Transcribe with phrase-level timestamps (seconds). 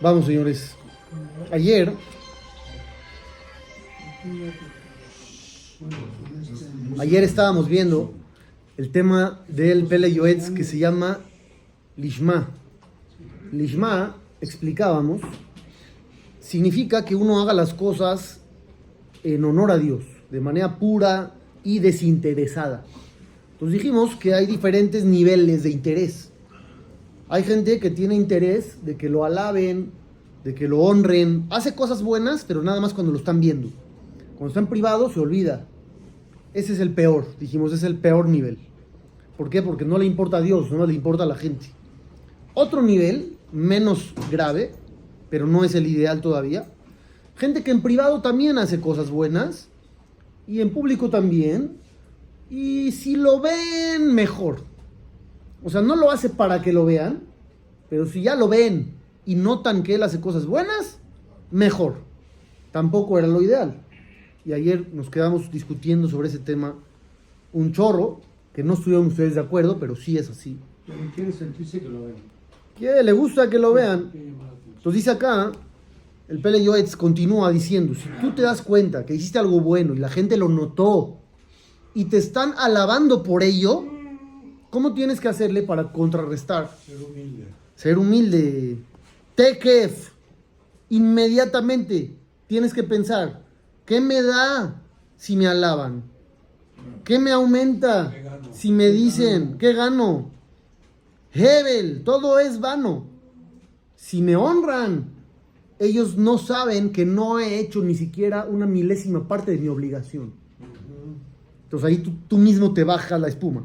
[0.00, 0.74] Vamos, señores.
[1.50, 1.92] Ayer
[6.98, 8.12] Ayer estábamos viendo
[8.76, 11.20] el tema del Pele Yoetz que se llama
[11.96, 12.48] Lishma.
[13.52, 15.20] Lishma, explicábamos,
[16.40, 18.40] significa que uno haga las cosas
[19.22, 22.84] en honor a Dios, de manera pura y desinteresada.
[23.52, 26.30] Entonces dijimos que hay diferentes niveles de interés.
[27.28, 29.90] Hay gente que tiene interés de que lo alaben,
[30.44, 33.68] de que lo honren, hace cosas buenas, pero nada más cuando lo están viendo.
[34.36, 35.66] Cuando está en privado se olvida.
[36.54, 38.58] Ese es el peor, dijimos, es el peor nivel.
[39.36, 39.60] ¿Por qué?
[39.60, 41.66] Porque no le importa a Dios, no le importa a la gente.
[42.54, 44.72] Otro nivel, menos grave,
[45.28, 46.68] pero no es el ideal todavía.
[47.34, 49.68] Gente que en privado también hace cosas buenas
[50.46, 51.78] y en público también.
[52.48, 54.60] Y si lo ven, mejor.
[55.62, 57.22] O sea, no lo hace para que lo vean,
[57.88, 60.98] pero si ya lo ven y notan que él hace cosas buenas,
[61.50, 61.96] mejor.
[62.72, 63.82] Tampoco era lo ideal
[64.46, 66.76] y ayer nos quedamos discutiendo sobre ese tema
[67.52, 68.20] un chorro,
[68.54, 70.56] que no estuvieron ustedes de acuerdo, pero sí es así.
[71.14, 72.16] quiere sentirse que lo vean.
[72.78, 73.02] ¿Qué?
[73.02, 74.10] Le gusta que lo vean.
[74.14, 75.50] Entonces dice acá,
[76.28, 79.98] el Pele Yoetz continúa diciendo, si tú te das cuenta que hiciste algo bueno y
[79.98, 81.16] la gente lo notó
[81.92, 83.84] y te están alabando por ello,
[84.76, 86.70] ¿cómo tienes que hacerle para contrarrestar?
[86.84, 87.44] Ser humilde.
[87.76, 88.76] Ser humilde.
[89.34, 90.10] Tekef.
[90.90, 92.14] Inmediatamente
[92.46, 93.42] tienes que pensar,
[93.86, 94.82] ¿Qué me da
[95.16, 96.02] si me alaban?
[97.04, 98.12] ¿Qué me aumenta
[98.52, 100.30] si me dicen qué gano?
[101.32, 103.06] Hebel, todo es vano.
[103.94, 105.06] Si me honran,
[105.78, 110.34] ellos no saben que no he hecho ni siquiera una milésima parte de mi obligación.
[111.64, 111.96] Entonces ahí
[112.28, 113.64] tú, mismo te bajas la espuma.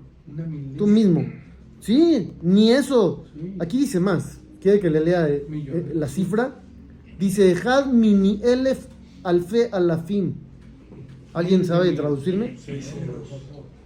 [0.78, 1.26] Tú mismo.
[1.80, 3.26] Sí, ni eso.
[3.60, 4.40] Aquí dice más.
[4.62, 6.62] ¿Quiere que le lea eh, eh, la cifra?
[7.20, 8.88] Dice, Had mini elef
[9.24, 10.34] alfe alafim.
[11.34, 12.58] ¿Alguien sabe traducirme?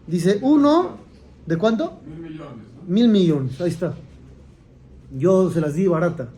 [0.07, 0.97] Dice uno,
[1.45, 2.01] ¿de cuánto?
[2.05, 2.65] Mil millones.
[2.87, 3.95] Mil millones, ahí está.
[5.17, 6.29] Yo se las di barata.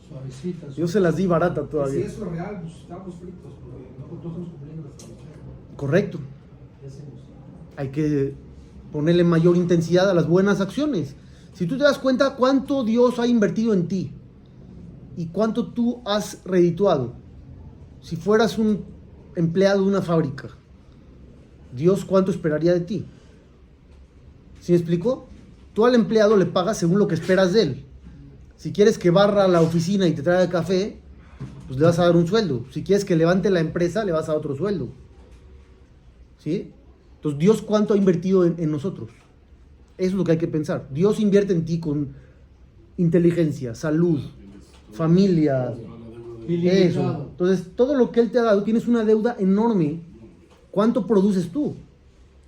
[0.75, 2.01] Yo se las di barata todavía.
[2.01, 6.19] Si eso es real, pues estamos fritos, porque no estamos cumpliendo la Correcto.
[7.75, 8.35] Hay que
[8.91, 11.15] ponerle mayor intensidad a las buenas acciones.
[11.53, 14.11] Si tú te das cuenta cuánto Dios ha invertido en ti
[15.15, 17.15] y cuánto tú has redituado,
[18.01, 18.85] si fueras un
[19.35, 20.49] empleado de una fábrica,
[21.73, 23.05] Dios cuánto esperaría de ti.
[24.61, 25.27] ¿Sí me explico?
[25.73, 27.85] Tú al empleado le pagas según lo que esperas de él.
[28.55, 30.99] Si quieres que barra la oficina y te traiga café,
[31.67, 32.65] pues le vas a dar un sueldo.
[32.71, 34.89] Si quieres que levante la empresa, le vas a dar otro sueldo.
[36.39, 36.73] ¿Sí?
[37.27, 39.09] Entonces, Dios cuánto ha invertido en, en nosotros.
[39.97, 40.87] Eso es lo que hay que pensar.
[40.93, 42.13] Dios invierte en ti con
[42.97, 44.21] inteligencia, salud,
[44.93, 45.75] familia,
[46.47, 47.27] eso.
[47.31, 49.99] Entonces, todo lo que Él te ha dado, tienes una deuda enorme.
[50.71, 51.75] ¿Cuánto produces tú?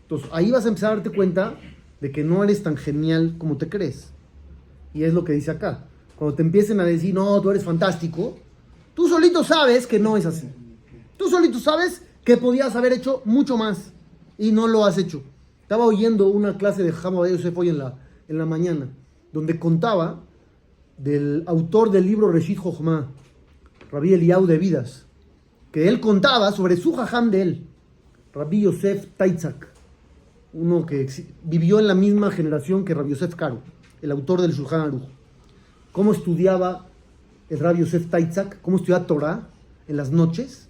[0.03, 1.56] Entonces, ahí vas a empezar a darte cuenta
[2.00, 4.11] de que no eres tan genial como te crees.
[4.94, 5.85] Y es lo que dice acá.
[6.16, 8.38] Cuando te empiecen a decir, no, tú eres fantástico,
[8.94, 10.47] tú solito sabes que no es así.
[11.17, 13.91] Tú solito sabes que podías haber hecho mucho más
[14.40, 15.22] y no lo has hecho.
[15.62, 18.90] Estaba oyendo una clase de Jamo de Yosef hoy en la, en la mañana,
[19.32, 20.22] donde contaba
[20.98, 23.12] del autor del libro Reshit Jochma,
[23.92, 25.06] Rabbi Eliau de Vidas,
[25.72, 27.68] que él contaba sobre su jajam de él,
[28.34, 29.68] Rabbi Yosef Taitzak,
[30.54, 31.08] uno que
[31.44, 33.62] vivió en la misma generación que Rabbi Yosef Karo,
[34.02, 35.04] el autor del Shulchan Aruch.
[35.92, 36.88] Cómo estudiaba
[37.50, 39.50] el Rabbi Yosef Taitzak, cómo estudiaba Torah
[39.88, 40.70] en las noches,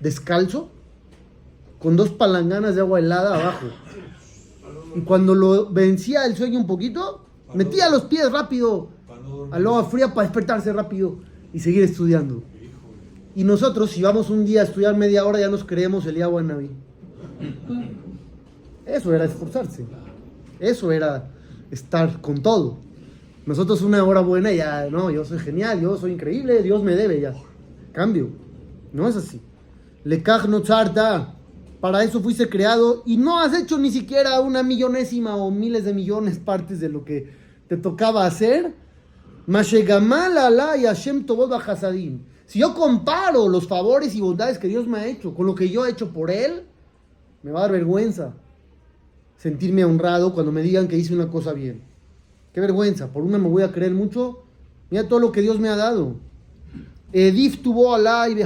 [0.00, 0.70] descalzo,
[1.78, 3.66] con dos palanganas de agua helada abajo.
[4.94, 7.24] Y cuando lo vencía el sueño un poquito,
[7.54, 8.88] metía los pies rápido
[9.50, 11.18] al agua fría para despertarse rápido
[11.52, 12.42] y seguir estudiando.
[13.34, 16.40] Y nosotros, si vamos un día a estudiar media hora, ya nos creemos el agua
[16.40, 16.70] en Naví.
[18.84, 19.86] Eso era esforzarse.
[20.58, 21.30] Eso era
[21.70, 22.78] estar con todo.
[23.46, 27.20] Nosotros una hora buena ya, no, yo soy genial, yo soy increíble, Dios me debe
[27.20, 27.34] ya.
[27.92, 28.28] Cambio.
[28.92, 29.40] No es así.
[30.04, 31.34] Le no charta.
[31.80, 35.94] Para eso fuiste creado y no has hecho ni siquiera una millonésima o miles de
[35.94, 37.30] millones partes de lo que
[37.68, 38.74] te tocaba hacer
[42.46, 45.70] si yo comparo los favores y bondades que Dios me ha hecho con lo que
[45.70, 46.64] yo he hecho por Él,
[47.42, 48.34] me va a dar vergüenza
[49.38, 51.82] sentirme honrado cuando me digan que hice una cosa bien.
[52.52, 54.42] Qué vergüenza, por una me voy a creer mucho.
[54.90, 56.16] Mira todo lo que Dios me ha dado.
[57.12, 58.36] Edif tuvo alay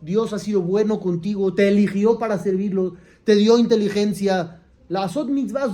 [0.00, 2.94] Dios ha sido bueno contigo, te eligió para servirlo,
[3.24, 4.60] te dio inteligencia.
[4.88, 5.68] La asot mitzvah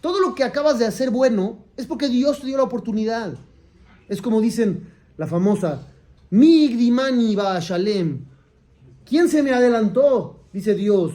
[0.00, 3.34] todo lo que acabas de hacer bueno es porque Dios te dio la oportunidad.
[4.08, 5.86] Es como dicen la famosa,
[6.30, 8.24] Migdimani Shalem.
[9.04, 10.40] ¿Quién se me adelantó?
[10.52, 11.12] Dice Dios.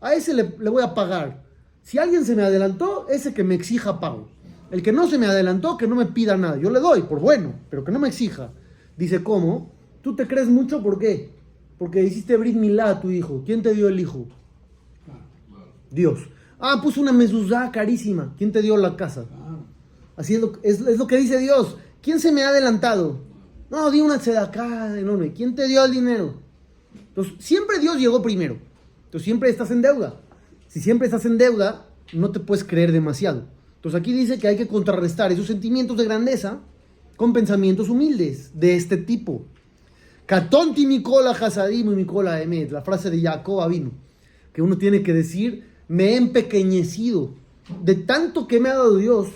[0.00, 1.44] A ese le, le voy a pagar.
[1.82, 4.28] Si alguien se me adelantó, ese que me exija pago.
[4.70, 6.56] El que no se me adelantó, que no me pida nada.
[6.56, 8.50] Yo le doy, por bueno, pero que no me exija.
[8.98, 9.70] Dice, ¿cómo?
[10.02, 10.82] ¿Tú te crees mucho?
[10.82, 11.30] ¿Por qué?
[11.78, 13.44] Porque hiciste Brit Milá a tu hijo.
[13.46, 14.26] ¿Quién te dio el hijo?
[15.90, 16.18] Dios.
[16.58, 18.34] Ah, puso una mezuzá carísima.
[18.36, 19.24] ¿Quién te dio la casa?
[20.16, 21.76] Así es lo, es, es lo que dice Dios.
[22.02, 23.20] ¿Quién se me ha adelantado?
[23.70, 25.32] No, di una acá enorme.
[25.32, 26.34] ¿Quién te dio el dinero?
[26.92, 28.58] Entonces, siempre Dios llegó primero.
[29.04, 30.20] Entonces, siempre estás en deuda.
[30.66, 33.44] Si siempre estás en deuda, no te puedes creer demasiado.
[33.76, 36.58] Entonces, aquí dice que hay que contrarrestar esos sentimientos de grandeza
[37.18, 39.42] con pensamientos humildes de este tipo.
[40.24, 43.90] Katonti Mikola Hasadim y Mikola Emet, la frase de Jacob vino,
[44.52, 47.30] que uno tiene que decir, me he empequeñecido.
[47.82, 49.26] De tanto que me ha dado Dios,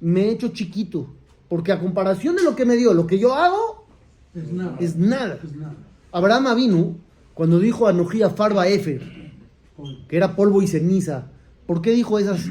[0.00, 1.08] me he hecho chiquito.
[1.48, 3.84] Porque a comparación de lo que me dio, lo que yo hago,
[4.32, 4.76] Es nada.
[4.78, 5.40] es nada.
[5.42, 5.74] Es nada.
[6.12, 6.96] Abraham vino
[7.34, 9.02] cuando dijo a Nojía Farba Efer,
[10.08, 11.32] que era polvo y ceniza.
[11.66, 12.46] ¿Por qué dijo esas,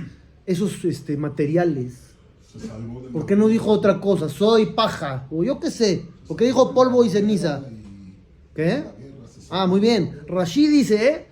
[0.45, 2.06] esos este, materiales?
[3.11, 4.29] ¿Por qué no dijo otra cosa?
[4.29, 5.27] Soy paja.
[5.31, 6.05] O yo qué sé.
[6.27, 7.63] ¿Por qué dijo polvo y ceniza?
[8.55, 8.83] ¿Qué?
[9.49, 10.19] Ah, muy bien.
[10.27, 11.27] Rashid dice, ¿eh?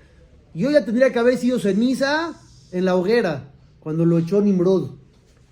[0.54, 2.33] yo ya tendría que haber sido ceniza
[2.72, 4.92] en la hoguera cuando lo echó Nimrod.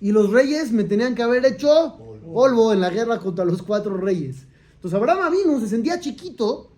[0.00, 1.98] Y los reyes me tenían que haber hecho
[2.32, 4.46] polvo en la guerra contra los cuatro reyes.
[4.76, 6.70] Entonces Abraham vino, se sentía chiquito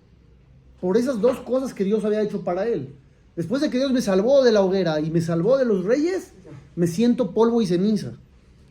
[0.80, 2.94] por esas dos cosas que Dios había hecho para él.
[3.34, 6.32] Después de que Dios me salvó de la hoguera y me salvó de los reyes,
[6.74, 8.12] me siento polvo y ceniza.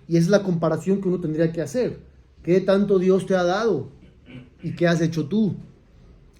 [0.07, 1.99] Y es la comparación que uno tendría que hacer.
[2.43, 3.89] ¿Qué tanto Dios te ha dado?
[4.61, 5.55] ¿Y qué has hecho tú?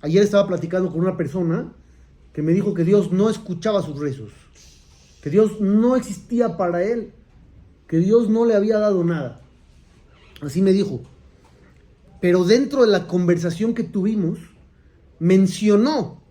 [0.01, 1.73] Ayer estaba platicando con una persona
[2.31, 4.31] que me dijo que Dios no escuchaba sus rezos,
[5.21, 7.11] que Dios no existía para él,
[7.87, 9.41] que Dios no le había dado nada.
[10.41, 11.01] Así me dijo.
[12.21, 14.39] Pero dentro de la conversación que tuvimos,
[15.19, 16.21] mencionó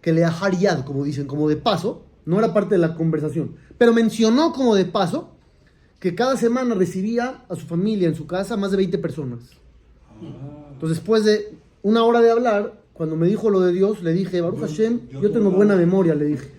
[0.00, 0.22] que le
[0.60, 4.74] yad, como dicen, como de paso, no era parte de la conversación, pero mencionó como
[4.74, 5.36] de paso
[6.02, 9.38] que cada semana recibía a su familia en su casa más de 20 personas.
[10.72, 14.40] Entonces, después de una hora de hablar, cuando me dijo lo de Dios, le dije,
[14.40, 16.50] Baruch Hashem, yo tengo buena memoria, le dije.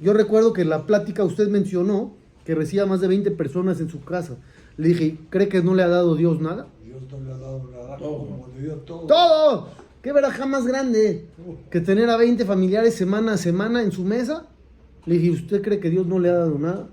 [0.00, 2.14] Yo recuerdo que en la plática usted mencionó
[2.44, 4.36] que recibía más de 20 personas en su casa.
[4.76, 6.68] Le dije, ¿cree que no le ha dado Dios nada?
[6.84, 9.06] Dios no le ha dado nada como le dio todo.
[9.08, 9.68] ¡Todo!
[10.00, 11.26] ¿Qué verajá más grande
[11.70, 14.46] que tener a 20 familiares semana a semana en su mesa?
[15.06, 16.88] Le dije, ¿usted cree que Dios no le ha dado nada?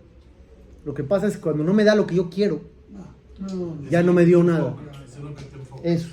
[0.85, 2.61] Lo que pasa es que cuando no me da lo que yo quiero,
[3.39, 4.75] No, ya no me dio nada.
[5.83, 6.09] Eso.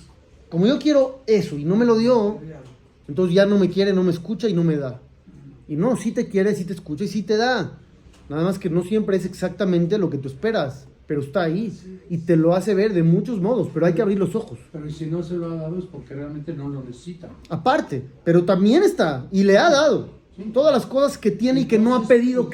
[0.48, 2.38] Como yo quiero eso y no me lo dio,
[3.08, 5.00] entonces ya no me quiere, no me escucha y no me da.
[5.68, 7.78] Y no, sí te quiere, sí te escucha y sí te da.
[8.28, 11.72] Nada más que no siempre es exactamente lo que tú esperas, pero está ahí
[12.08, 14.58] y te lo hace ver de muchos modos, pero hay que abrir los ojos.
[14.72, 17.28] Pero si no se lo ha dado es porque realmente no lo necesita.
[17.48, 20.08] Aparte, pero también está y le ha dado
[20.52, 22.48] todas las cosas que tiene y que no ha pedido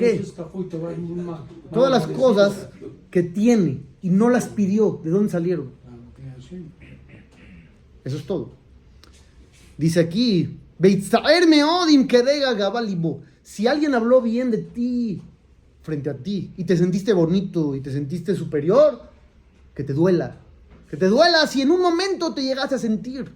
[1.22, 1.44] mal.
[1.72, 2.68] Todas las cosas
[3.10, 5.72] que tiene y no las pidió, ¿de dónde salieron?
[5.86, 5.96] Ah.
[8.04, 8.50] Eso es todo.
[9.76, 10.58] Dice aquí,
[13.42, 15.22] si alguien habló bien de ti
[15.82, 19.02] frente a ti y te sentiste bonito y te sentiste superior,
[19.74, 20.36] que te duela.
[20.90, 23.32] Que te duela si en un momento te llegaste a sentir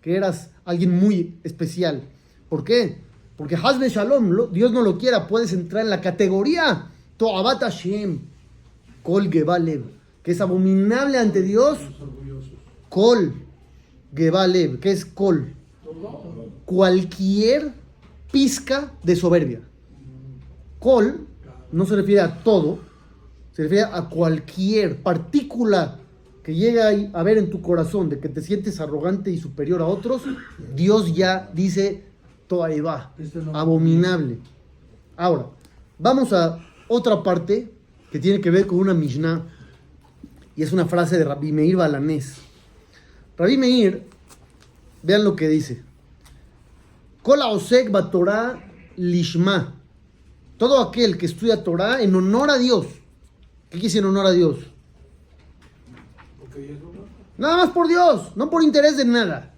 [0.00, 2.02] que eras alguien muy especial.
[2.48, 2.98] ¿Por qué?
[3.36, 8.20] Porque Hazbe Shalom, lo- Dios no lo quiera, puedes entrar en la categoría Toabat Hashem,
[9.02, 9.84] Kol Gebalev,
[10.22, 11.78] que es abominable ante Dios.
[12.88, 13.34] Kol
[14.14, 15.54] Gebalev, ¿qué es Kol?
[16.64, 17.72] Cualquier
[18.30, 19.60] pizca de soberbia.
[20.78, 21.26] Kol
[21.70, 22.78] no se refiere a todo,
[23.52, 25.98] se refiere a cualquier partícula
[26.42, 29.86] que llega a ver en tu corazón de que te sientes arrogante y superior a
[29.86, 30.22] otros.
[30.74, 32.04] Dios ya dice,
[33.52, 34.38] abominable.
[35.16, 35.46] Ahora,
[35.98, 37.72] vamos a otra parte
[38.10, 39.42] que tiene que ver con una Mishnah
[40.54, 42.36] y es una frase de Rabbi Meir Balanés.
[43.36, 44.06] Rabbi Meir,
[45.02, 45.82] vean lo que dice.
[47.22, 48.62] Kola osek Torah
[48.96, 49.74] lishma.
[50.58, 52.86] Todo aquel que estudia Torah en honor a Dios.
[53.70, 54.58] ¿Qué decir en honor a Dios?
[57.38, 59.54] Nada más por Dios, no por interés de nada.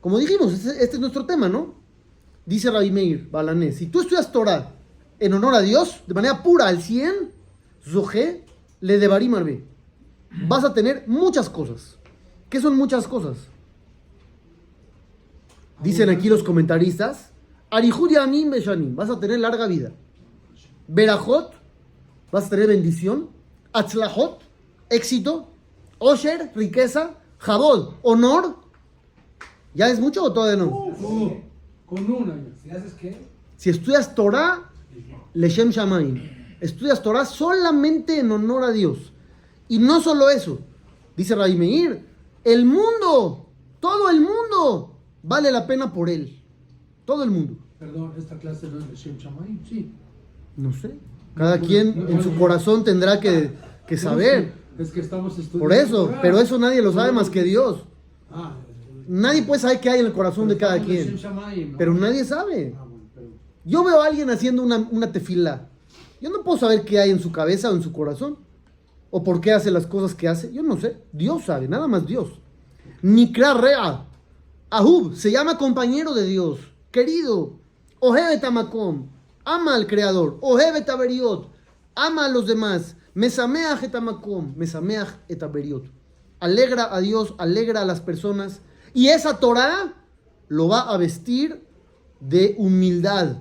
[0.00, 1.74] Como dijimos, este, este es nuestro tema, ¿no?
[2.46, 4.72] Dice Rabbi Meir Balanés, si tú estudias Torah
[5.18, 7.32] en honor a Dios, de manera pura, al 100,
[7.82, 8.44] Zohe
[8.80, 9.64] le devarim arbe.
[10.48, 11.98] Vas a tener muchas cosas.
[12.50, 13.36] ¿Qué son muchas cosas?
[15.82, 17.30] Dicen aquí los comentaristas,
[17.70, 19.92] Arihud Yamim Beshanim, vas a tener larga vida.
[20.86, 21.52] Berajot,
[22.30, 23.30] vas a tener bendición.
[23.72, 24.40] Atzlahot,
[24.90, 25.48] éxito.
[25.98, 27.14] Osher, riqueza.
[27.38, 28.56] Jabod, honor,
[29.74, 30.94] ¿ya es mucho o todavía no?
[31.94, 32.34] Con una.
[32.62, 33.16] ¿Si haces qué?
[33.56, 34.68] Si estudias Torah,
[35.34, 36.20] Leshem Shamaim.
[36.60, 39.12] Estudias Torah solamente en honor a Dios.
[39.68, 40.58] Y no solo eso,
[41.16, 42.04] dice Rabbi Meir,
[42.42, 43.46] el mundo,
[43.80, 46.42] todo el mundo, vale la pena por él.
[47.04, 47.54] Todo el mundo.
[47.78, 49.92] Perdón, esta clase no es de Shem Shamayim, sí.
[50.56, 50.98] No sé.
[51.34, 53.52] Cada quien en su corazón tendrá que,
[53.86, 54.52] que saber.
[54.78, 55.58] Es que estamos estudiando.
[55.60, 57.84] Por eso, pero eso nadie lo sabe más que Dios.
[58.30, 58.56] Ah,
[59.06, 61.16] Nadie puede saber qué hay en el corazón de cada quien.
[61.16, 61.78] Shamayim, ¿no?
[61.78, 62.74] Pero nadie sabe.
[62.78, 63.28] Ah, bueno, pero-
[63.64, 65.68] Yo veo a alguien haciendo una, una tefila.
[66.20, 68.38] Yo no puedo saber qué hay en su cabeza o en su corazón.
[69.10, 70.52] O por qué hace las cosas que hace.
[70.52, 70.96] Yo no sé.
[71.12, 72.40] Dios sabe, nada más Dios.
[73.02, 74.06] Nikra Rea.
[74.70, 76.58] Ahub se llama compañero de Dios.
[76.90, 77.52] Querido.
[78.00, 79.08] Ohebe Tamakom.
[79.44, 80.38] Ama al Creador.
[80.40, 81.48] Ohebe Taberiot.
[81.94, 82.96] Ama a los demás.
[83.14, 84.54] Mesameach etamakom.
[84.56, 85.84] Mesameach etaberiot.
[86.40, 88.60] Alegra a Dios, alegra a las personas.
[88.94, 89.92] Y esa Torah
[90.48, 91.62] lo va a vestir
[92.20, 93.38] de humildad,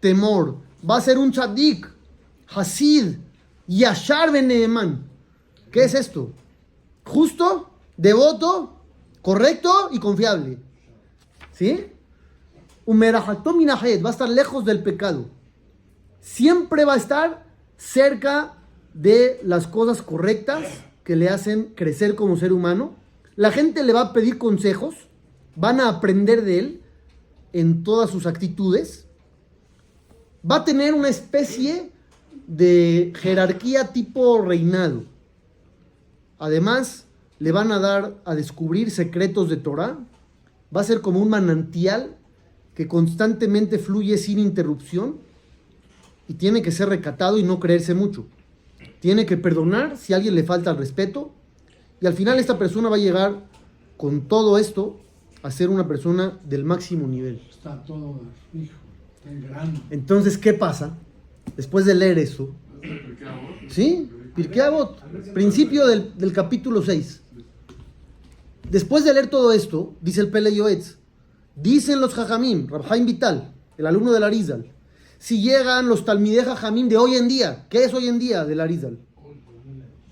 [0.00, 0.56] temor.
[0.88, 1.86] Va a ser un tzadik,
[2.48, 3.16] hasid,
[3.66, 5.04] yashar beneeman.
[5.70, 6.30] ¿Qué es esto?
[7.04, 8.80] Justo, devoto,
[9.20, 10.58] correcto y confiable.
[11.52, 11.86] ¿Sí?
[12.86, 15.26] Va a estar lejos del pecado.
[16.20, 17.44] Siempre va a estar
[17.76, 18.54] cerca
[18.92, 20.64] de las cosas correctas
[21.02, 22.94] que le hacen crecer como ser humano.
[23.36, 24.94] La gente le va a pedir consejos,
[25.56, 26.80] van a aprender de él
[27.52, 29.06] en todas sus actitudes.
[30.48, 31.90] Va a tener una especie
[32.46, 35.04] de jerarquía tipo reinado.
[36.38, 37.06] Además,
[37.40, 39.98] le van a dar a descubrir secretos de Torah.
[40.74, 42.16] Va a ser como un manantial
[42.74, 45.16] que constantemente fluye sin interrupción
[46.28, 48.26] y tiene que ser recatado y no creerse mucho.
[49.00, 51.32] Tiene que perdonar si alguien le falta el respeto
[52.04, 53.46] y al final esta persona va a llegar
[53.96, 55.00] con todo esto
[55.42, 57.40] a ser una persona del máximo nivel.
[57.48, 58.20] Está todo,
[58.52, 58.74] hijo,
[59.16, 59.80] está en grande.
[59.88, 60.98] Entonces, ¿qué pasa?
[61.56, 62.50] Después de leer eso,
[63.70, 64.10] ¿sí?
[64.36, 65.00] Pirkei Avot,
[65.32, 67.22] principio del, del capítulo 6.
[68.70, 70.98] Después de leer todo esto, dice el Pele Yoetz,
[71.56, 74.70] dicen los Jajamim, Rabhaim Vital, el alumno del Arizal,
[75.18, 78.60] si llegan los Talmideh Jajamim de hoy en día, ¿qué es hoy en día del
[78.60, 78.98] Arizal?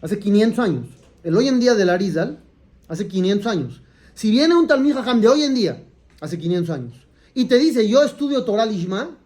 [0.01, 1.02] Hace 500 años.
[1.23, 2.41] El hoy en día del Arizal,
[2.89, 3.83] hace 500 años.
[4.15, 5.85] Si viene un Talmid Jajam de hoy en día,
[6.21, 9.17] hace 500 años, y te dice, yo estudio Torah Lishma,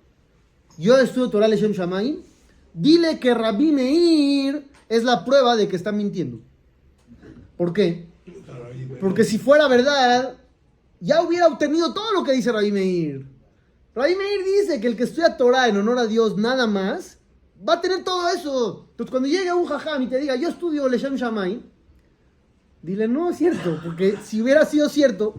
[0.78, 2.18] yo estudio Torah Leshem Shamayim,
[2.74, 6.40] dile que Rabbi Meir es la prueba de que está mintiendo.
[7.56, 8.06] ¿Por qué?
[9.00, 10.36] Porque si fuera verdad,
[11.00, 13.26] ya hubiera obtenido todo lo que dice Rabbi Meir.
[13.94, 17.18] Rabbi Meir dice que el que estudia Torah en honor a Dios nada más,
[17.66, 18.86] va a tener todo eso.
[18.90, 21.62] Entonces cuando llegue un jajam y te diga, yo estudio Leshem Shamayim,
[22.86, 25.34] dile, no es cierto, porque si hubiera sido cierto,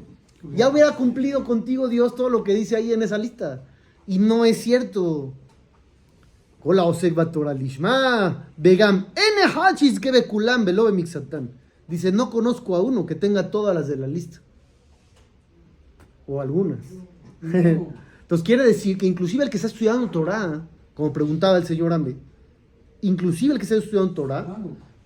[0.54, 3.64] ya hubiera cumplido contigo Dios todo lo que dice ahí en esa lista.
[4.06, 5.34] Y no es cierto.
[6.62, 6.86] Hola,
[7.54, 11.52] Lishma, Begam, Ene Hachis que Bekulam Belobe Mixatán.
[11.88, 14.42] Dice, no conozco a uno que tenga todas las de la lista.
[16.26, 16.80] O algunas.
[17.42, 22.18] Entonces quiere decir que inclusive el que está estudiando Torah, como preguntaba el señor Ambe,
[23.02, 24.58] inclusive el que está estudiando Torah,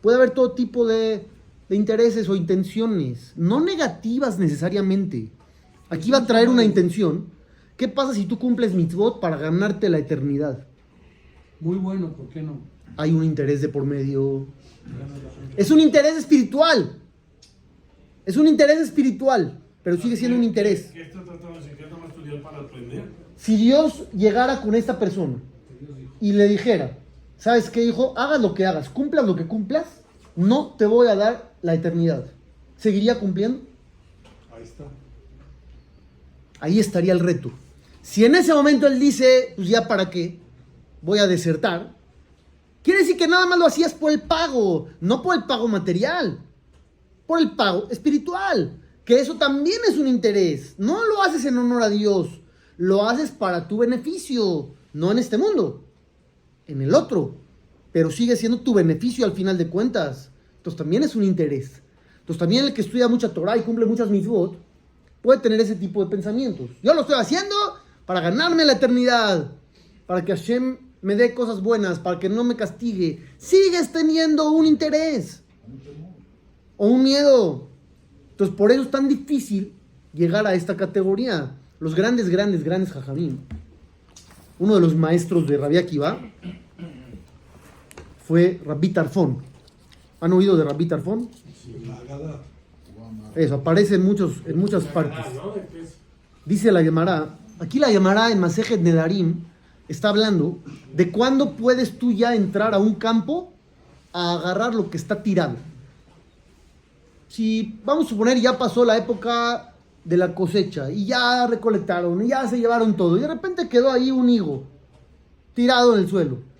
[0.01, 1.27] puede haber todo tipo de,
[1.71, 5.31] de intereses o intenciones, no negativas necesariamente.
[5.89, 7.27] Aquí va a traer una intención.
[7.77, 10.67] ¿Qué pasa si tú cumples mitzvot para ganarte la eternidad?
[11.61, 12.59] Muy bueno, ¿por qué no?
[12.97, 14.47] Hay un interés de por medio.
[15.55, 16.99] Es un interés espiritual.
[18.25, 20.91] Es un interés espiritual, pero sigue siendo un interés.
[20.93, 21.77] ¿Qué está tratando de decir?
[21.77, 23.05] ¿Que es nomás estudiar para aprender?
[23.37, 25.37] Si Dios llegara con esta persona
[26.19, 26.97] y le dijera,
[27.37, 28.13] ¿sabes qué, hijo?
[28.17, 30.00] Hagas lo que hagas, cumplas lo que cumplas,
[30.35, 32.25] no te voy a dar la eternidad.
[32.77, 33.61] ¿Seguiría cumpliendo?
[34.55, 34.85] Ahí está.
[36.59, 37.51] Ahí estaría el reto.
[38.01, 40.39] Si en ese momento él dice, pues ya para qué,
[41.01, 41.95] voy a desertar,
[42.83, 46.39] quiere decir que nada más lo hacías por el pago, no por el pago material,
[47.27, 50.75] por el pago espiritual, que eso también es un interés.
[50.77, 52.41] No lo haces en honor a Dios,
[52.77, 55.83] lo haces para tu beneficio, no en este mundo,
[56.67, 57.35] en el otro,
[57.91, 60.29] pero sigue siendo tu beneficio al final de cuentas.
[60.57, 61.81] Entonces también es un interés.
[62.19, 64.57] Entonces también el que estudia mucha Torah y cumple muchas mitzvot,
[65.21, 66.69] puede tener ese tipo de pensamientos.
[66.81, 67.55] Yo lo estoy haciendo
[68.05, 69.51] para ganarme la eternidad,
[70.05, 73.25] para que Hashem me dé cosas buenas, para que no me castigue.
[73.37, 75.41] Sigues teniendo un interés
[76.77, 77.69] o un miedo.
[78.31, 79.73] Entonces por eso es tan difícil
[80.13, 81.55] llegar a esta categoría.
[81.79, 83.39] Los grandes, grandes, grandes jajamín.
[84.59, 86.19] Uno de los maestros de Rabbi Akiva
[88.31, 89.39] fue Rabbi Tarfón.
[90.21, 91.27] ¿Han oído de Rabbi Tarfón?
[93.35, 95.25] Eso, aparece en, muchos, en muchas partes.
[96.45, 99.43] Dice la Gemara, aquí la Gemara en Masejet Nedarim
[99.89, 100.59] está hablando
[100.93, 103.51] de cuándo puedes tú ya entrar a un campo
[104.13, 105.57] a agarrar lo que está tirado.
[107.27, 109.73] Si vamos a suponer ya pasó la época
[110.05, 113.91] de la cosecha y ya recolectaron y ya se llevaron todo y de repente quedó
[113.91, 114.63] ahí un higo
[115.53, 116.50] tirado en el suelo.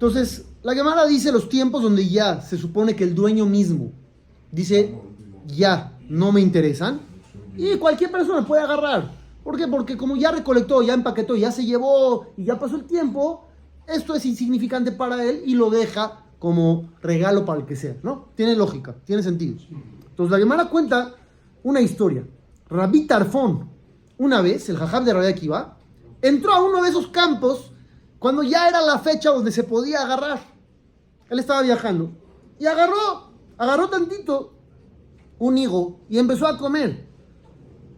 [0.00, 3.92] Entonces, la Gemara dice los tiempos donde ya se supone que el dueño mismo
[4.50, 4.98] dice,
[5.46, 7.02] ya no me interesan
[7.54, 9.10] y cualquier persona puede agarrar.
[9.44, 9.68] ¿Por qué?
[9.68, 13.46] Porque como ya recolectó, ya empaquetó, ya se llevó y ya pasó el tiempo,
[13.86, 18.30] esto es insignificante para él y lo deja como regalo para el que sea, ¿no?
[18.36, 19.58] Tiene lógica, tiene sentido.
[20.08, 21.14] Entonces la Gemara cuenta
[21.62, 22.26] una historia.
[22.70, 23.68] Rabí Tarfón,
[24.16, 25.76] una vez, el jajab de Rabí Akiva,
[26.22, 27.70] entró a uno de esos campos
[28.20, 30.40] cuando ya era la fecha donde se podía agarrar.
[31.30, 32.12] Él estaba viajando
[32.58, 34.52] y agarró, agarró tantito
[35.38, 37.08] un higo y empezó a comer.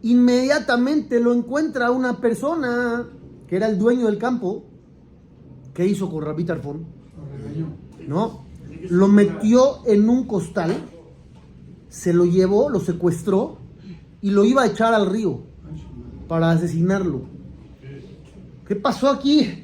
[0.01, 3.05] Inmediatamente lo encuentra una persona
[3.47, 4.63] que era el dueño del campo.
[5.73, 6.85] ¿Qué hizo con Rabí Tarfón?
[8.07, 8.45] ¿no?
[8.89, 10.73] Lo metió en un costal,
[11.89, 13.57] se lo llevó, lo secuestró
[14.21, 15.41] y lo iba a echar al río
[16.29, 17.23] para asesinarlo.
[18.65, 19.62] ¿Qué pasó aquí?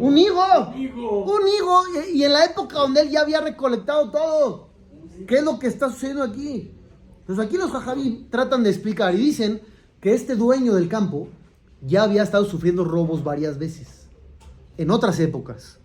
[0.00, 1.24] Un higo, Higo.
[1.24, 4.68] un higo y en la época donde él ya había recolectado todo.
[5.26, 6.72] ¿Qué es lo que está sucediendo aquí?
[7.20, 9.60] Entonces aquí los jajabí tratan de explicar y dicen
[10.00, 11.28] que este dueño del campo
[11.80, 14.08] ya había estado sufriendo robos varias veces,
[14.76, 15.78] en otras épocas.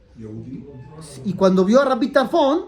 [1.23, 2.65] Y cuando vio a Rabbi Tarfón,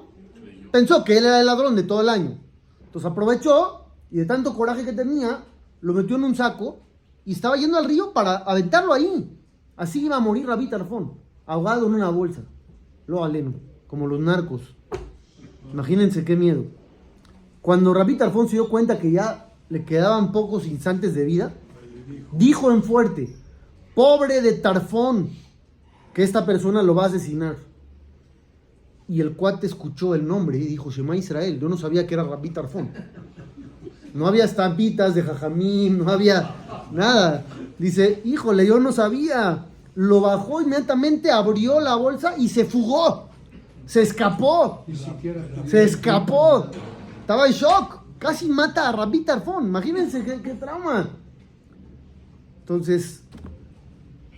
[0.71, 2.37] pensó que él era el ladrón de todo el año.
[2.85, 5.43] Entonces aprovechó y de tanto coraje que tenía,
[5.81, 6.77] lo metió en un saco
[7.25, 9.39] y estaba yendo al río para aventarlo ahí.
[9.75, 11.13] Así iba a morir Rabbi Tarfón,
[11.45, 12.41] ahogado en una bolsa.
[13.07, 13.53] Lo aleno,
[13.87, 14.75] como los narcos.
[15.71, 16.65] Imagínense qué miedo.
[17.61, 21.53] Cuando Rabbi Tarfón se dio cuenta que ya le quedaban pocos instantes de vida,
[22.31, 23.35] dijo en fuerte,
[23.95, 25.29] pobre de Tarfón,
[26.13, 27.55] que esta persona lo va a asesinar.
[29.07, 32.23] Y el cuate escuchó el nombre y dijo, Shema Israel, yo no sabía que era
[32.23, 32.91] Rabbi Tarfón.
[34.13, 36.55] No había estampitas de jajamín, no había
[36.91, 37.43] nada.
[37.79, 39.65] Dice, híjole, yo no sabía.
[39.95, 43.29] Lo bajó inmediatamente, abrió la bolsa y se fugó.
[43.85, 44.83] Se escapó.
[44.87, 45.41] Ni siquiera.
[45.67, 46.67] Se escapó.
[47.21, 48.01] Estaba en shock.
[48.17, 49.67] Casi mata a Rabbi Tarfón.
[49.67, 51.09] Imagínense qué, qué trauma.
[52.59, 53.23] Entonces,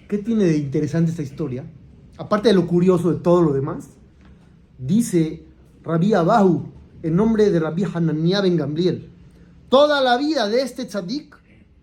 [0.10, 1.64] ¿qué tiene de interesante esta historia?
[2.18, 3.90] Aparte de lo curioso de todo lo demás,
[4.80, 5.46] dice
[5.84, 6.72] Rabbi Abahu,
[7.04, 9.12] en nombre de Rabbi Hananiah ben Gamliel,
[9.70, 11.38] toda la vida de este tzadik,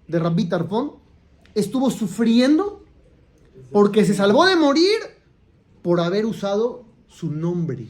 [0.09, 1.02] de Rabbi Tarfón,
[1.55, 2.85] estuvo sufriendo
[3.71, 4.99] porque se salvó de morir
[5.83, 7.89] por haber usado su nombre.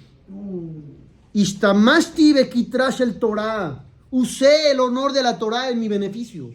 [1.33, 3.85] Ishtamashti bekitrash el Torah.
[4.11, 6.51] Usé el honor de la Torah en mi beneficio.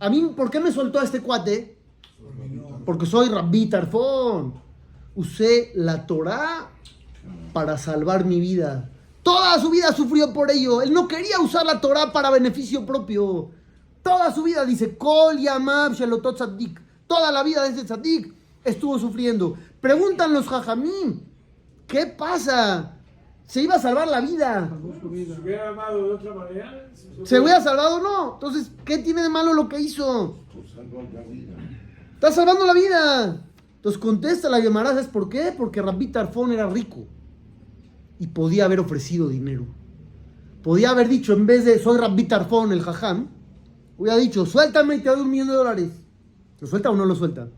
[0.00, 1.78] A mí, ¿por qué me soltó a este cuate?
[2.84, 4.54] Porque soy Rabbi Tarfón.
[5.14, 6.70] Usé la Torah
[7.52, 8.90] para salvar mi vida.
[9.22, 10.80] Toda su vida sufrió por ello.
[10.80, 13.50] Él no quería usar la Torah para beneficio propio.
[14.02, 16.80] Toda su vida dice, Kol Yamab Shelotot Tzaddik.
[17.06, 17.86] Toda la vida de ese
[18.64, 19.56] estuvo sufriendo.
[19.80, 21.20] Preguntan los Jajamim,
[21.86, 22.94] ¿qué pasa?
[23.46, 24.70] Se iba a salvar la vida.
[25.00, 26.90] Si hubiera amado de otra manera,
[27.24, 28.34] ¿Se hubiera salvado o no?
[28.34, 30.40] Entonces, ¿qué tiene de malo lo que hizo?
[32.14, 33.42] Está salvando la vida.
[33.76, 35.54] Entonces contesta la Gemara, ¿sabes por qué?
[35.56, 37.06] Porque Rabbi Tarfón era rico
[38.18, 39.66] y podía haber ofrecido dinero.
[40.62, 43.28] Podía haber dicho, en vez de soy Rabbi Tarfón, el jajam,
[43.98, 45.90] hubiera dicho, suéltame y te doy un millón de dólares.
[46.60, 47.48] ¿Lo suelta o no lo suelta?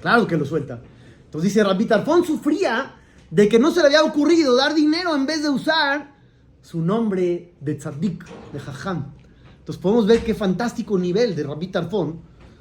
[0.00, 0.80] Claro que lo suelta.
[1.24, 2.94] Entonces dice, Rabbi Tarfón sufría
[3.30, 6.14] de que no se le había ocurrido dar dinero en vez de usar
[6.62, 9.12] su nombre de tzaddik, de jajam.
[9.58, 12.20] Entonces podemos ver qué fantástico nivel de Rabbi Tarfón,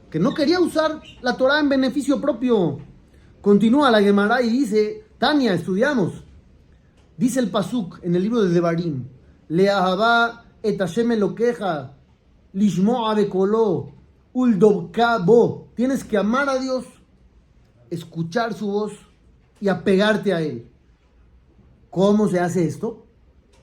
[0.10, 2.80] que no quería usar la Torah en beneficio propio.
[3.41, 6.24] Continúa la Gemara y dice, Tania, estudiamos.
[7.15, 9.06] Dice el Pasuk en el libro de Devarim,
[9.48, 11.97] Leahabá et Hashem Elokeja, lishmo'a
[13.15, 13.91] bekolo,
[14.34, 15.67] uldobka bo.
[15.76, 16.86] Tienes que amar a Dios,
[17.89, 18.93] escuchar su voz
[19.60, 20.67] y apegarte a Él.
[21.89, 23.06] ¿Cómo se hace esto?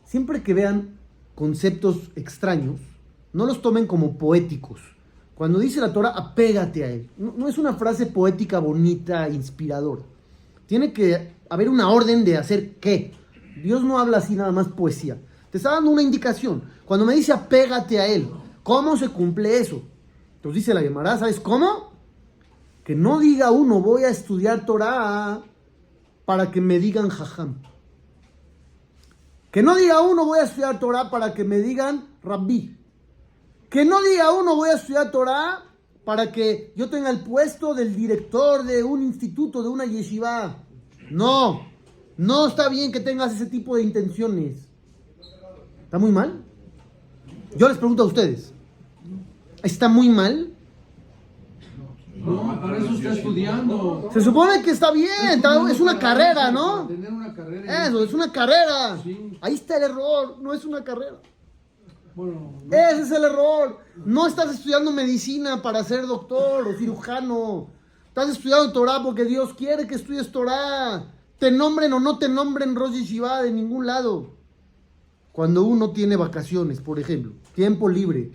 [0.05, 0.99] Siempre que vean
[1.35, 2.81] conceptos extraños,
[3.33, 4.81] no los tomen como poéticos.
[5.35, 7.11] Cuando dice la Torah, apégate a Él.
[7.17, 10.03] No, no es una frase poética, bonita, inspiradora.
[10.67, 13.13] Tiene que haber una orden de hacer qué.
[13.63, 15.19] Dios no habla así nada más poesía.
[15.51, 16.63] Te está dando una indicación.
[16.85, 18.29] Cuando me dice apégate a Él,
[18.65, 19.83] ¿cómo se cumple eso?
[20.37, 21.93] Entonces dice la Gemara, ¿sabes cómo?
[22.83, 25.41] Que no diga uno, voy a estudiar Torah
[26.25, 27.63] para que me digan jajam.
[29.53, 32.77] Que no diga uno voy a estudiar Torah para que me digan rabbi.
[33.71, 35.63] Que no diga uno voy a estudiar Torah
[36.05, 40.57] para que yo tenga el puesto del director de un instituto, de una yeshiva.
[41.11, 41.67] No,
[42.17, 44.57] no está bien que tengas ese tipo de intenciones.
[45.85, 46.45] ¿Está muy mal?
[47.57, 48.54] Yo les pregunto a ustedes.
[49.65, 50.53] ¿Está muy mal?
[52.17, 54.09] No, para eso está estudiando.
[54.13, 56.87] Se supone que está bien, está- es una carrera, ¿no?
[56.87, 57.87] Tener una carrera.
[57.87, 58.99] Eso, es una carrera.
[59.41, 61.17] Ahí está el error, no es una carrera.
[62.15, 63.79] Bueno, Ese es el error.
[64.05, 67.67] No estás estudiando medicina para ser doctor o cirujano.
[68.09, 71.05] Estás estudiando Torah porque Dios quiere que estudies Torah.
[71.39, 74.31] Te nombren o no te nombren Rosh Yeshiva de ningún lado.
[75.33, 78.31] Cuando uno tiene vacaciones, por ejemplo, tiempo libre,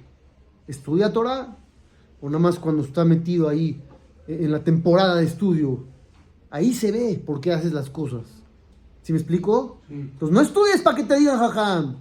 [0.69, 1.57] ¿estudia Torah?
[2.21, 3.81] O nada más cuando está metido ahí
[4.27, 5.85] eh, en la temporada de estudio.
[6.49, 8.23] Ahí se ve por qué haces las cosas.
[9.01, 9.81] ¿Sí me explico?
[9.87, 9.95] Sí.
[9.95, 11.97] Entonces no estudies para que te digan jajam.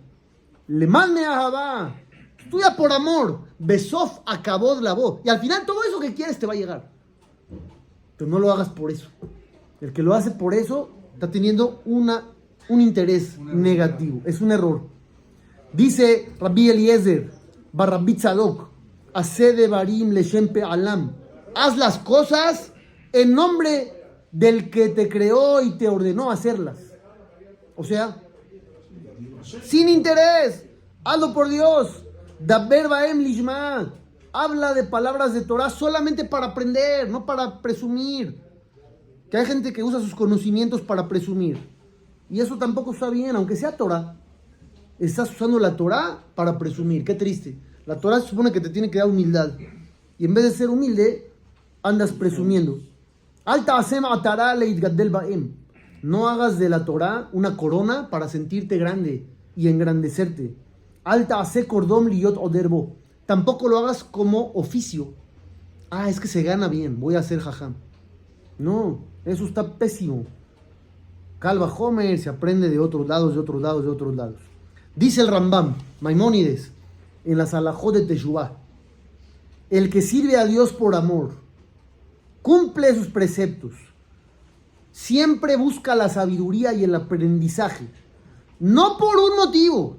[0.69, 1.97] Le mande a Jabá.
[2.39, 3.41] Estudia por amor.
[3.59, 5.21] Besof acabó la voz.
[5.25, 6.91] Y al final todo eso que quieres te va a llegar.
[8.17, 9.09] Pero no lo hagas por eso.
[9.81, 12.25] El que lo hace por eso está teniendo una,
[12.69, 14.21] un interés Un negativo.
[14.25, 14.83] Es un error.
[15.73, 17.31] Dice Rabbi Eliezer,
[17.79, 18.69] Barrabbi Tzadok,
[19.15, 21.13] Hace de Barim Leshempe Alam.
[21.55, 22.73] Haz las cosas
[23.13, 23.93] en nombre
[24.33, 26.81] del que te creó y te ordenó hacerlas.
[27.77, 28.21] O sea,
[29.63, 30.67] sin interés.
[31.05, 32.03] Hazlo por Dios.
[32.41, 33.95] Daber Baem Lishma.
[34.33, 38.43] Habla de palabras de Torah solamente para aprender, no para presumir.
[39.31, 41.59] Que hay gente que usa sus conocimientos para presumir.
[42.29, 44.17] Y eso tampoco está bien, aunque sea Torah.
[44.99, 47.05] Estás usando la Torah para presumir.
[47.05, 47.68] Qué triste.
[47.89, 49.53] La Torah se supone que te tiene que dar humildad.
[50.19, 51.33] Y en vez de ser humilde,
[51.83, 52.81] andas presumiendo.
[53.47, 54.55] Alta asem atara.
[56.03, 60.55] No hagas de la Torah una corona para sentirte grande y engrandecerte.
[61.03, 62.97] Alta ase cordom liot oderbo.
[63.25, 65.15] Tampoco lo hagas como oficio.
[65.89, 67.73] Ah, es que se gana bien, voy a hacer jajam.
[68.59, 70.27] No, eso está pésimo.
[71.39, 74.43] Calva Homer se aprende de otros lados, de otros lados, de otros lados.
[74.95, 76.73] Dice el Rambam, Maimónides,
[77.33, 78.57] en la Salahot de Teshuvah,
[79.69, 81.35] el que sirve a Dios por amor,
[82.41, 83.73] cumple sus preceptos,
[84.93, 87.87] siempre busca la sabiduría y el aprendizaje,
[88.59, 89.99] no por un motivo,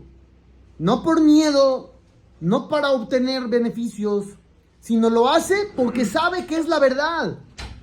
[0.80, 1.94] no por miedo,
[2.42, 4.26] no para obtener beneficios,
[4.80, 7.38] sino lo hace porque sabe que es la verdad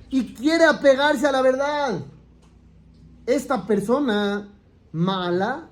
[0.09, 2.01] y quiere apegarse a la verdad.
[3.25, 4.49] Esta persona,
[4.91, 5.69] mala,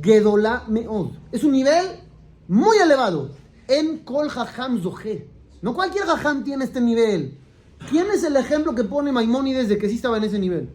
[0.00, 2.07] gedola meod, es un nivel
[2.48, 3.30] muy elevado.
[3.68, 5.28] En kol jajam zoje.
[5.62, 7.38] No cualquier jajam tiene este nivel.
[7.90, 10.68] ¿Quién es el ejemplo que pone Maimónides de que sí estaba en ese nivel?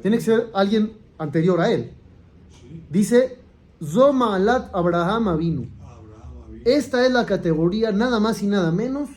[0.00, 1.92] Tiene que ser alguien anterior a él.
[2.88, 3.38] Dice,
[3.82, 5.66] Zomaalat Abraham Avinu.
[6.64, 9.08] Esta es la categoría nada más y nada menos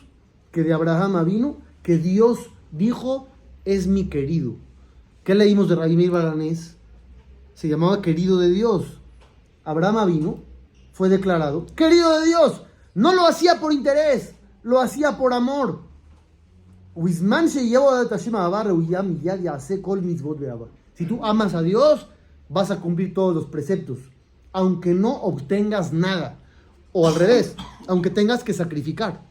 [0.52, 3.28] que de Abraham Avinu, que Dios dijo
[3.66, 4.56] es mi querido.
[5.24, 6.78] ¿Qué leímos de Raimir Baranés?
[7.54, 8.99] Se llamaba querido de Dios.
[9.70, 10.40] Abraham Avinu
[10.94, 12.64] fue declarado querido de Dios.
[12.96, 15.82] No lo hacía por interés, lo hacía por amor.
[20.96, 22.08] Si tú amas a Dios,
[22.50, 24.00] vas a cumplir todos los preceptos,
[24.54, 26.40] aunque no obtengas nada.
[26.92, 27.56] O al revés,
[27.88, 29.22] aunque tengas que sacrificar.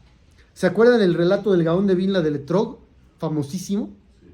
[0.53, 2.79] ¿Se acuerdan el relato del Gaón de Vilna del Etrog?
[3.17, 3.89] Famosísimo.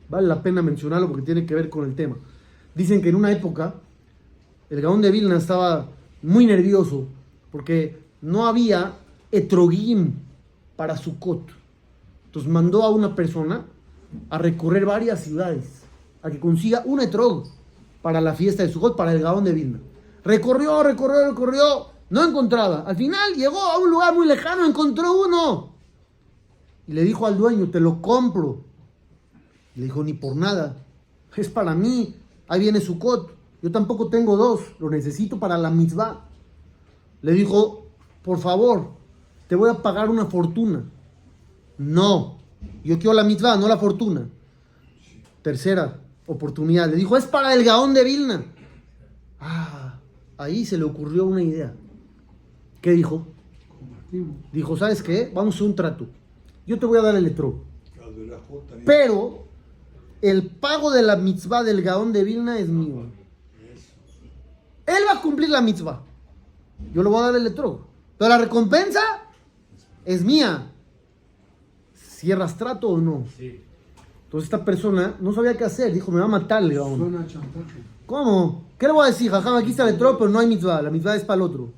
[0.08, 2.16] Vale la pena mencionarlo porque tiene que ver con el tema.
[2.76, 3.82] Dicen que en una época
[4.70, 5.90] el Gaón de Vilna estaba
[6.22, 7.08] muy nervioso
[7.52, 8.94] porque no había
[9.32, 10.14] etrogim
[10.76, 11.50] para Sukkot.
[12.26, 13.66] Entonces mandó a una persona
[14.30, 15.84] a recorrer varias ciudades
[16.22, 17.46] a que consiga un etrog
[18.02, 19.80] para la fiesta de Sukkot, para el Gaón de Vilna.
[20.24, 22.82] Recorrió, recorrió, recorrió, no encontraba.
[22.82, 25.76] Al final llegó a un lugar muy lejano, encontró uno.
[26.88, 28.62] Y le dijo al dueño, te lo compro.
[29.76, 30.78] Le dijo, ni por nada.
[31.36, 32.16] Es para mí.
[32.48, 33.35] Ahí viene Sukkot.
[33.66, 34.62] Yo tampoco tengo dos.
[34.78, 36.24] Lo necesito para la mitzvah.
[37.24, 37.88] Le dijo,
[38.22, 38.92] por favor,
[39.48, 40.84] te voy a pagar una fortuna.
[41.80, 42.38] No.
[42.84, 44.30] Yo quiero la mitzvah, no la fortuna.
[45.42, 46.92] Tercera oportunidad.
[46.92, 48.46] Le dijo, es para el Gaón de Vilna.
[49.40, 50.00] Ah,
[50.38, 51.74] ahí se le ocurrió una idea.
[52.82, 53.26] ¿Qué dijo?
[54.54, 55.32] Dijo, ¿sabes qué?
[55.34, 56.06] Vamos a un trato.
[56.68, 57.56] Yo te voy a dar el etrog.
[58.86, 59.48] Pero
[60.22, 63.25] el pago de la mitzvah del Gaón de Vilna es mío.
[64.86, 66.02] Él va a cumplir la mitzvah.
[66.94, 67.80] Yo le voy a dar el etrog.
[68.18, 69.02] Pero la recompensa
[70.04, 70.72] es mía.
[71.94, 73.18] ¿Cierras trato o no?
[73.18, 73.62] Entonces
[74.26, 76.98] Entonces esta persona no sabía qué hacer, dijo, me va a matar el gaón.
[76.98, 77.84] Suena chantaje.
[78.06, 78.66] ¿Cómo?
[78.78, 79.32] ¿Qué le voy a decir?
[79.32, 81.70] Jajam, aquí está el etrog, pero no hay mitzvah, la mitzvah es para el otro.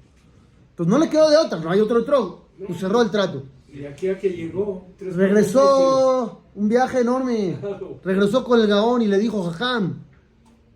[0.72, 2.40] Entonces no le quedó de otra, no hay otro etrog.
[2.66, 3.44] Pues cerró el trato.
[3.72, 4.88] Y de aquí a que llegó.
[4.98, 7.60] tres Regresó un viaje enorme.
[8.04, 10.00] Regresó con el gaón y le dijo, Jajam,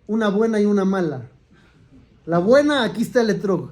[0.06, 1.28] una buena y una mala.
[2.24, 3.70] La buena, aquí está el etrog.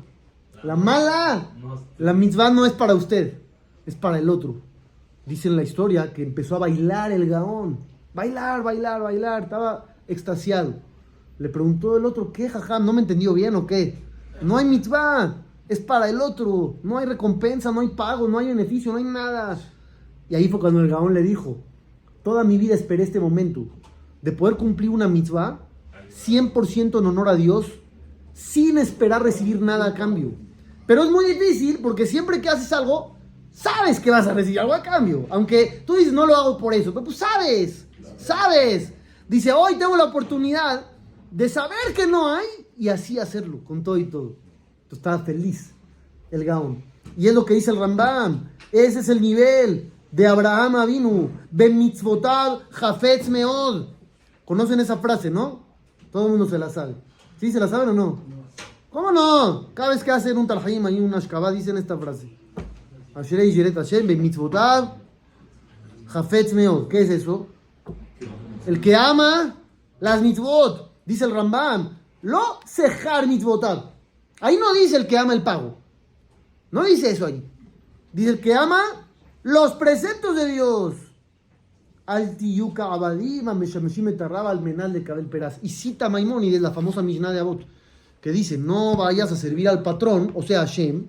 [0.65, 1.53] La mala,
[1.99, 3.39] la mitzvah no es para usted,
[3.87, 4.57] es para el otro.
[5.25, 7.79] Dice en la historia que empezó a bailar el gaón.
[8.13, 9.45] Bailar, bailar, bailar.
[9.45, 10.75] Estaba extasiado.
[11.39, 12.85] Le preguntó el otro, ¿qué, Jajam?
[12.85, 14.03] ¿No me entendió bien o qué?
[14.43, 15.37] No hay mitzvah,
[15.69, 16.75] es para el otro.
[16.83, 19.59] No hay recompensa, no hay pago, no hay beneficio, no hay nada.
[20.29, 21.59] Y ahí fue cuando el gaón le dijo,
[22.23, 23.67] toda mi vida esperé este momento
[24.21, 25.61] de poder cumplir una mitzvah
[26.11, 27.80] 100% en honor a Dios
[28.41, 30.33] sin esperar recibir nada a cambio.
[30.87, 33.15] Pero es muy difícil porque siempre que haces algo,
[33.53, 35.27] sabes que vas a recibir algo a cambio.
[35.29, 38.95] Aunque tú dices, no lo hago por eso, pero pues sabes, sabes.
[39.29, 40.87] Dice, hoy tengo la oportunidad
[41.31, 42.47] de saber que no hay
[42.79, 44.37] y así hacerlo, con todo y todo.
[44.85, 45.75] Entonces estaba feliz
[46.31, 46.83] el Gaón.
[47.19, 48.49] Y es lo que dice el Rambam.
[48.73, 51.31] Ese es el nivel de Abraham Avinu.
[51.51, 53.89] Ben mitzvotav jafetz meod.
[54.47, 55.61] ¿Conocen esa frase, no?
[56.11, 57.10] Todo el mundo se la sabe.
[57.41, 58.19] ¿Sí se la saben o no?
[58.91, 59.73] ¿Cómo no?
[59.73, 62.29] Cada vez que hacen un tarjim y un ashkabah dicen esta frase.
[63.15, 64.97] Asherei Yeret Hashem mitzvotav
[66.07, 66.89] jafetz meod.
[66.89, 67.47] ¿Qué es eso?
[68.67, 69.57] El que ama
[70.01, 70.91] las mitzvot.
[71.07, 71.97] Dice el Rambam.
[72.21, 73.91] Lo sejar mitzvotav.
[74.43, 75.79] Ahí no dice el que ama el pago.
[76.71, 77.43] No dice eso ahí.
[78.13, 78.83] Dice el que ama
[79.43, 80.95] los preceptos de Dios.
[82.11, 85.61] Al tiyuka abadim, ameshameshim etarraba al menal de Cabel Peraz.
[85.63, 87.65] Y cita Maimónides, la famosa Mishnah de Abot,
[88.21, 91.07] que dice, no vayas a servir al patrón, o sea, a Hashem,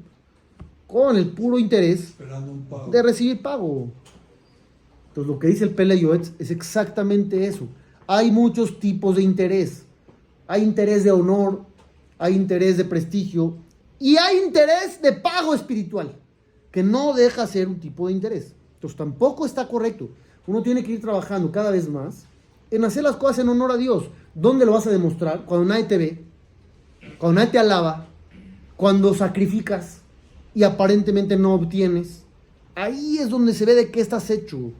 [0.85, 2.13] con el puro interés
[2.91, 3.89] de recibir pago.
[5.07, 7.67] Entonces lo que dice el Pele Yoetz es exactamente eso.
[8.05, 9.87] Hay muchos tipos de interés.
[10.45, 11.65] Hay interés de honor,
[12.19, 13.55] hay interés de prestigio
[13.97, 16.15] y hay interés de pago espiritual,
[16.69, 18.53] que no deja ser un tipo de interés.
[18.75, 20.11] Entonces tampoco está correcto.
[20.47, 22.25] Uno tiene que ir trabajando cada vez más
[22.69, 24.05] en hacer las cosas en honor a Dios.
[24.33, 25.45] ¿Dónde lo vas a demostrar?
[25.45, 26.23] Cuando nadie te ve,
[27.17, 28.07] cuando nadie te alaba,
[28.75, 30.01] cuando sacrificas
[30.55, 32.23] y aparentemente no obtienes.
[32.75, 34.71] Ahí es donde se ve de qué estás hecho.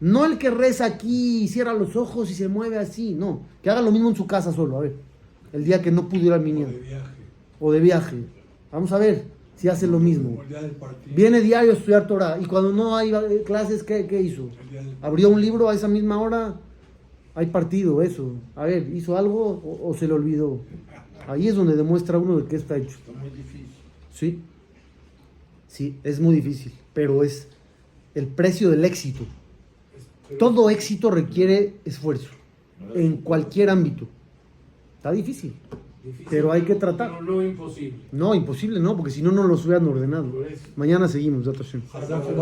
[0.00, 3.42] No el que reza aquí y cierra los ojos y se mueve así, no.
[3.62, 4.96] Que haga lo mismo en su casa solo, a ver.
[5.52, 7.14] El día que no pudo ir al O de viaje.
[7.60, 8.24] o de viaje.
[8.72, 10.42] Vamos a ver si hace lo mismo.
[11.14, 13.12] Viene diario a estudiar Torah y cuando no hay
[13.44, 14.50] clases, ¿qué, qué hizo?
[15.02, 16.60] Abrió un libro a esa misma hora,
[17.34, 18.34] hay partido, eso.
[18.54, 20.60] A ver, ¿hizo algo o, o se le olvidó?
[21.26, 22.98] Ahí es donde demuestra uno de qué está hecho.
[22.98, 23.66] Está muy difícil.
[24.12, 24.38] Sí,
[25.68, 27.48] sí, es muy difícil, pero es
[28.14, 29.24] el precio del éxito.
[30.38, 32.30] Todo éxito requiere esfuerzo,
[32.94, 34.06] en cualquier ámbito.
[34.96, 35.54] Está difícil.
[36.04, 37.22] Difícil, Pero hay que tratar.
[37.22, 37.98] No, no imposible.
[38.12, 40.30] No, imposible, no, porque si no, no los hubieran ordenado.
[40.76, 41.80] Mañana seguimos, Data Hashem.
[41.88, 42.36] Jardín